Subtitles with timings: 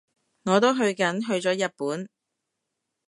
[0.45, 2.09] 我都去緊，去咗日本